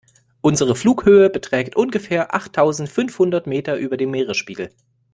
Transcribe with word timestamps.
Unsere 0.41 0.75
Flughöhe 0.75 1.29
beträgt 1.29 1.75
ungefähr 1.75 2.33
achttausendfünfhundert 2.33 3.45
Meter 3.45 3.75
über 3.77 3.97
dem 3.97 4.09
Meeresspiegel. 4.09 4.71